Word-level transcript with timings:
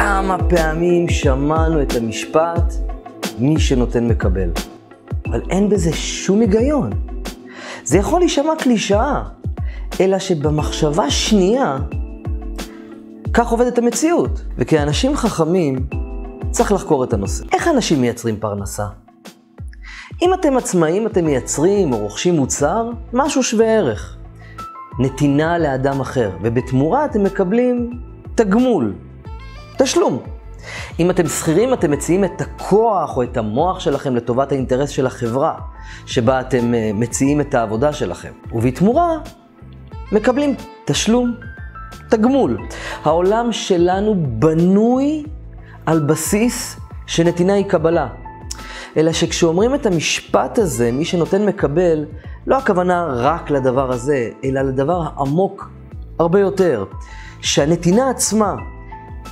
כמה 0.00 0.36
פעמים 0.48 1.08
שמענו 1.08 1.82
את 1.82 1.96
המשפט, 1.96 2.74
מי 3.38 3.60
שנותן 3.60 4.08
מקבל. 4.08 4.50
אבל 5.26 5.40
אין 5.50 5.68
בזה 5.68 5.92
שום 5.92 6.40
היגיון. 6.40 6.90
זה 7.84 7.98
יכול 7.98 8.20
להישמע 8.20 8.52
קלישאה, 8.58 9.22
אלא 10.00 10.18
שבמחשבה 10.18 11.10
שנייה, 11.10 11.78
כך 13.32 13.48
עובדת 13.48 13.78
המציאות. 13.78 14.42
וכאנשים 14.58 15.16
חכמים, 15.16 15.86
צריך 16.50 16.72
לחקור 16.72 17.04
את 17.04 17.12
הנושא. 17.12 17.44
איך 17.52 17.68
אנשים 17.68 18.00
מייצרים 18.00 18.36
פרנסה? 18.40 18.86
אם 20.22 20.34
אתם 20.34 20.56
עצמאים, 20.56 21.06
אתם 21.06 21.24
מייצרים 21.24 21.92
או 21.92 21.98
רוכשים 21.98 22.36
מוצר, 22.36 22.90
משהו 23.12 23.42
שווה 23.42 23.66
ערך. 23.66 24.16
נתינה 24.98 25.58
לאדם 25.58 26.00
אחר, 26.00 26.30
ובתמורה 26.42 27.04
אתם 27.04 27.22
מקבלים 27.22 27.90
תגמול, 28.34 28.94
תשלום. 29.82 30.18
אם 31.00 31.10
אתם 31.10 31.26
שכירים, 31.26 31.74
אתם 31.74 31.90
מציעים 31.90 32.24
את 32.24 32.40
הכוח 32.40 33.16
או 33.16 33.22
את 33.22 33.36
המוח 33.36 33.80
שלכם 33.80 34.16
לטובת 34.16 34.52
האינטרס 34.52 34.90
של 34.90 35.06
החברה, 35.06 35.54
שבה 36.06 36.40
אתם 36.40 36.74
אה, 36.74 36.90
מציעים 36.94 37.40
את 37.40 37.54
העבודה 37.54 37.92
שלכם. 37.92 38.32
ובתמורה, 38.52 39.16
מקבלים 40.12 40.54
תשלום, 40.84 41.34
תגמול. 42.08 42.58
העולם 43.04 43.52
שלנו 43.52 44.14
בנוי 44.38 45.24
על 45.86 46.00
בסיס 46.00 46.80
שנתינה 47.06 47.54
היא 47.54 47.64
קבלה. 47.64 48.08
אלא 48.96 49.12
שכשאומרים 49.12 49.74
את 49.74 49.86
המשפט 49.86 50.58
הזה, 50.58 50.92
מי 50.92 51.04
שנותן 51.04 51.46
מקבל, 51.46 52.04
לא 52.46 52.58
הכוונה 52.58 53.06
רק 53.10 53.50
לדבר 53.50 53.92
הזה, 53.92 54.30
אלא 54.44 54.62
לדבר 54.62 55.02
העמוק 55.02 55.70
הרבה 56.18 56.40
יותר. 56.40 56.84
שהנתינה 57.40 58.10
עצמה, 58.10 58.54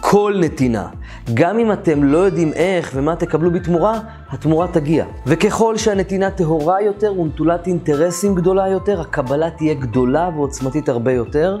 כל 0.00 0.34
נתינה, 0.40 0.86
גם 1.34 1.58
אם 1.58 1.72
אתם 1.72 2.04
לא 2.04 2.18
יודעים 2.18 2.52
איך 2.52 2.90
ומה 2.94 3.16
תקבלו 3.16 3.50
בתמורה, 3.50 4.00
התמורה 4.28 4.68
תגיע. 4.68 5.04
וככל 5.26 5.76
שהנתינה 5.76 6.30
טהורה 6.30 6.82
יותר 6.82 7.20
ונטולת 7.20 7.66
אינטרסים 7.66 8.34
גדולה 8.34 8.68
יותר, 8.68 9.00
הקבלה 9.00 9.50
תהיה 9.50 9.74
גדולה 9.74 10.30
ועוצמתית 10.36 10.88
הרבה 10.88 11.12
יותר. 11.12 11.58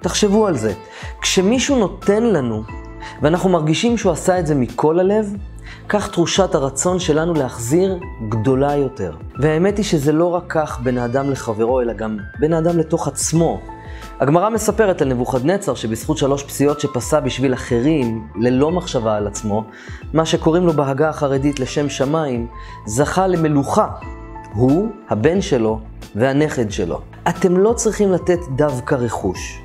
תחשבו 0.00 0.46
על 0.46 0.56
זה. 0.56 0.72
כשמישהו 1.20 1.78
נותן 1.78 2.22
לנו, 2.22 2.62
ואנחנו 3.22 3.50
מרגישים 3.50 3.96
שהוא 3.96 4.12
עשה 4.12 4.38
את 4.38 4.46
זה 4.46 4.54
מכל 4.54 5.00
הלב, 5.00 5.36
כך 5.88 6.10
תחושת 6.10 6.54
הרצון 6.54 6.98
שלנו 6.98 7.34
להחזיר 7.34 7.98
גדולה 8.28 8.76
יותר. 8.76 9.16
והאמת 9.38 9.76
היא 9.76 9.84
שזה 9.84 10.12
לא 10.12 10.26
רק 10.26 10.44
כך 10.48 10.80
בין 10.82 10.98
האדם 10.98 11.30
לחברו, 11.30 11.80
אלא 11.80 11.92
גם 11.92 12.16
בין 12.40 12.52
האדם 12.52 12.78
לתוך 12.78 13.08
עצמו. 13.08 13.60
הגמרא 14.20 14.50
מספרת 14.50 15.02
על 15.02 15.08
נבוכדנצר 15.08 15.74
שבזכות 15.74 16.18
שלוש 16.18 16.42
פסיעות 16.42 16.80
שפסע 16.80 17.20
בשביל 17.20 17.54
אחרים, 17.54 18.28
ללא 18.36 18.70
מחשבה 18.70 19.16
על 19.16 19.26
עצמו, 19.26 19.64
מה 20.12 20.26
שקוראים 20.26 20.66
לו 20.66 20.72
בהגה 20.72 21.08
החרדית 21.08 21.60
לשם 21.60 21.88
שמיים, 21.88 22.46
זכה 22.86 23.26
למלוכה. 23.26 23.88
הוא, 24.54 24.88
הבן 25.08 25.40
שלו 25.40 25.80
והנכד 26.14 26.70
שלו. 26.70 27.00
אתם 27.28 27.56
לא 27.56 27.72
צריכים 27.72 28.12
לתת 28.12 28.38
דווקא 28.56 28.94
רכוש. 28.94 29.62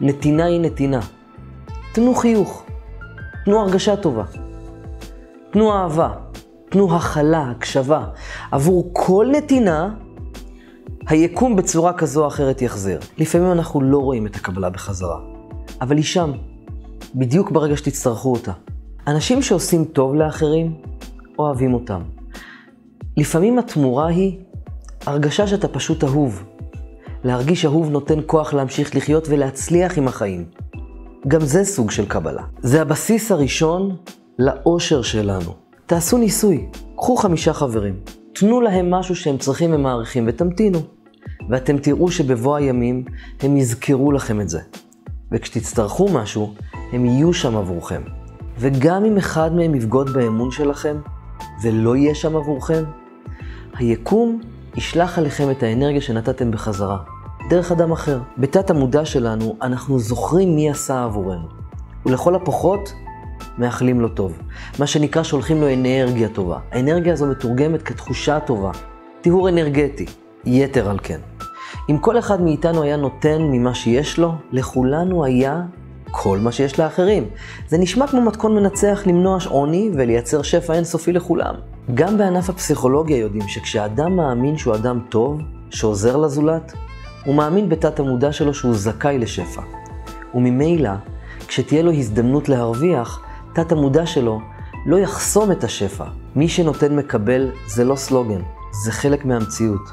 נתינה 0.00 0.44
היא 0.44 0.60
נתינה. 0.60 1.00
תנו 1.92 2.14
חיוך, 2.14 2.64
תנו 3.44 3.60
הרגשה 3.60 3.96
טובה, 3.96 4.24
תנו 5.50 5.72
אהבה, 5.72 6.10
תנו 6.68 6.96
הכלה, 6.96 7.50
הקשבה. 7.50 8.04
עבור 8.50 8.90
כל 8.92 9.26
נתינה, 9.32 9.90
היקום 11.08 11.56
בצורה 11.56 11.92
כזו 11.92 12.22
או 12.22 12.28
אחרת 12.28 12.62
יחזיר. 12.62 13.00
לפעמים 13.18 13.52
אנחנו 13.52 13.80
לא 13.80 13.98
רואים 13.98 14.26
את 14.26 14.36
הקבלה 14.36 14.70
בחזרה, 14.70 15.20
אבל 15.80 15.96
היא 15.96 16.04
שם, 16.04 16.32
בדיוק 17.14 17.50
ברגע 17.50 17.76
שתצטרכו 17.76 18.32
אותה. 18.32 18.52
אנשים 19.06 19.42
שעושים 19.42 19.84
טוב 19.84 20.14
לאחרים, 20.14 20.74
אוהבים 21.38 21.74
אותם. 21.74 22.00
לפעמים 23.16 23.58
התמורה 23.58 24.06
היא 24.06 24.38
הרגשה 25.06 25.46
שאתה 25.46 25.68
פשוט 25.68 26.04
אהוב. 26.04 26.44
להרגיש 27.24 27.64
אהוב 27.64 27.90
נותן 27.90 28.18
כוח 28.26 28.54
להמשיך 28.54 28.96
לחיות 28.96 29.28
ולהצליח 29.28 29.98
עם 29.98 30.08
החיים. 30.08 30.44
גם 31.28 31.40
זה 31.40 31.64
סוג 31.64 31.90
של 31.90 32.06
קבלה. 32.06 32.42
זה 32.62 32.82
הבסיס 32.82 33.32
הראשון 33.32 33.96
לאושר 34.38 35.02
שלנו. 35.02 35.54
תעשו 35.86 36.18
ניסוי, 36.18 36.66
קחו 36.96 37.16
חמישה 37.16 37.52
חברים, 37.52 37.94
תנו 38.34 38.60
להם 38.60 38.90
משהו 38.90 39.16
שהם 39.16 39.38
צריכים 39.38 39.74
ומעריכים 39.74 40.24
ותמתינו. 40.28 40.95
ואתם 41.48 41.78
תראו 41.78 42.10
שבבוא 42.10 42.56
הימים 42.56 43.04
הם 43.40 43.56
יזכרו 43.56 44.12
לכם 44.12 44.40
את 44.40 44.48
זה. 44.48 44.60
וכשתצטרכו 45.32 46.08
משהו, 46.08 46.54
הם 46.92 47.04
יהיו 47.04 47.32
שם 47.32 47.56
עבורכם. 47.56 48.02
וגם 48.58 49.04
אם 49.04 49.16
אחד 49.16 49.54
מהם 49.54 49.74
יבגוד 49.74 50.10
באמון 50.10 50.50
שלכם, 50.50 50.96
ולא 51.62 51.96
יהיה 51.96 52.14
שם 52.14 52.36
עבורכם, 52.36 52.84
היקום 53.78 54.40
ישלח 54.76 55.18
עליכם 55.18 55.50
את 55.50 55.62
האנרגיה 55.62 56.00
שנתתם 56.00 56.50
בחזרה, 56.50 56.98
דרך 57.50 57.72
אדם 57.72 57.92
אחר. 57.92 58.20
בתת 58.38 58.70
המודע 58.70 59.04
שלנו, 59.04 59.56
אנחנו 59.62 59.98
זוכרים 59.98 60.56
מי 60.56 60.70
עשה 60.70 61.04
עבורנו. 61.04 61.48
ולכל 62.06 62.34
הפחות, 62.34 62.92
מאחלים 63.58 64.00
לו 64.00 64.08
טוב. 64.08 64.38
מה 64.78 64.86
שנקרא 64.86 65.22
שולחים 65.22 65.60
לו 65.60 65.74
אנרגיה 65.74 66.28
טובה. 66.28 66.58
האנרגיה 66.72 67.12
הזו 67.12 67.26
מתורגמת 67.26 67.82
כתחושה 67.82 68.40
טובה, 68.40 68.70
טיהור 69.20 69.48
אנרגטי, 69.48 70.06
יתר 70.46 70.90
על 70.90 70.98
כן. 71.02 71.20
אם 71.90 71.98
כל 71.98 72.18
אחד 72.18 72.42
מאיתנו 72.42 72.82
היה 72.82 72.96
נותן 72.96 73.42
ממה 73.42 73.74
שיש 73.74 74.18
לו, 74.18 74.32
לכולנו 74.52 75.24
היה 75.24 75.62
כל 76.10 76.38
מה 76.38 76.52
שיש 76.52 76.78
לאחרים. 76.78 77.24
זה 77.68 77.78
נשמע 77.78 78.06
כמו 78.06 78.20
מתכון 78.20 78.54
מנצח 78.54 79.02
למנוע 79.06 79.38
עוני 79.48 79.90
ולייצר 79.94 80.42
שפע 80.42 80.74
אינסופי 80.74 81.12
לכולם. 81.12 81.54
גם 81.94 82.18
בענף 82.18 82.50
הפסיכולוגיה 82.50 83.16
יודעים 83.16 83.48
שכשאדם 83.48 84.16
מאמין 84.16 84.58
שהוא 84.58 84.74
אדם 84.74 85.00
טוב, 85.08 85.40
שעוזר 85.70 86.16
לזולת, 86.16 86.72
הוא 87.24 87.34
מאמין 87.34 87.68
בתת 87.68 88.00
המודע 88.00 88.32
שלו 88.32 88.54
שהוא 88.54 88.74
זכאי 88.74 89.18
לשפע. 89.18 89.62
וממילא, 90.34 90.90
כשתהיה 91.48 91.82
לו 91.82 91.92
הזדמנות 91.92 92.48
להרוויח, 92.48 93.20
תת 93.54 93.72
המודע 93.72 94.06
שלו 94.06 94.40
לא 94.86 94.96
יחסום 94.96 95.52
את 95.52 95.64
השפע. 95.64 96.04
מי 96.36 96.48
שנותן 96.48 96.96
מקבל 96.96 97.50
זה 97.66 97.84
לא 97.84 97.96
סלוגן, 97.96 98.40
זה 98.84 98.92
חלק 98.92 99.24
מהמציאות. 99.24 99.90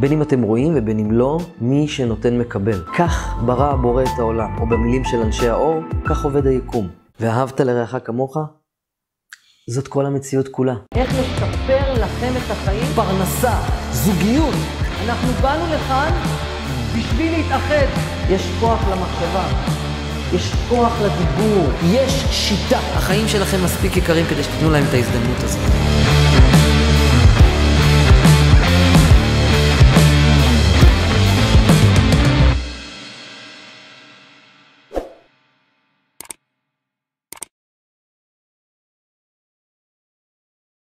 בין 0.00 0.12
אם 0.12 0.22
אתם 0.22 0.42
רואים 0.42 0.72
ובין 0.76 0.98
אם 0.98 1.10
לא, 1.10 1.38
מי 1.60 1.88
שנותן 1.88 2.38
מקבל. 2.38 2.84
כך 2.98 3.34
ברא 3.46 3.70
הבורא 3.72 4.02
את 4.02 4.18
העולם, 4.18 4.58
או 4.60 4.66
במילים 4.66 5.04
של 5.04 5.16
אנשי 5.16 5.48
האור, 5.48 5.80
כך 6.04 6.24
עובד 6.24 6.46
היקום. 6.46 6.88
ואהבת 7.20 7.60
לרעך 7.60 7.96
כמוך? 8.04 8.36
זאת 9.70 9.88
כל 9.88 10.06
המציאות 10.06 10.48
כולה. 10.48 10.74
איך 10.94 11.10
לשפר 11.10 11.92
לכם 11.92 12.32
את 12.36 12.50
החיים? 12.50 12.84
פרנסה, 12.94 13.54
זוגיות. 13.90 14.54
אנחנו 15.04 15.32
באנו 15.42 15.74
לכאן 15.74 16.12
בשביל 16.98 17.32
להתאחד. 17.36 17.86
יש 18.30 18.50
כוח 18.60 18.88
למחשבה, 18.88 19.48
יש 20.34 20.52
כוח 20.68 20.92
לדיבור, 21.02 21.66
יש 21.84 22.24
שיטה. 22.30 22.78
החיים 22.78 23.28
שלכם 23.28 23.64
מספיק 23.64 23.96
יקרים 23.96 24.26
כדי 24.26 24.42
שתיתנו 24.42 24.70
להם 24.70 24.84
את 24.88 24.94
ההזדמנות 24.94 25.38
הזאת. 25.38 26.27